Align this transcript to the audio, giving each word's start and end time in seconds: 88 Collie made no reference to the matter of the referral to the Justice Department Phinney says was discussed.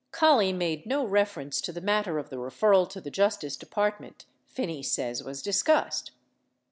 88 0.09 0.19
Collie 0.19 0.53
made 0.53 0.85
no 0.87 1.05
reference 1.05 1.61
to 1.61 1.71
the 1.71 1.79
matter 1.79 2.17
of 2.17 2.31
the 2.31 2.37
referral 2.37 2.89
to 2.89 2.99
the 2.99 3.11
Justice 3.11 3.55
Department 3.55 4.25
Phinney 4.47 4.81
says 4.81 5.23
was 5.23 5.43
discussed. 5.43 6.09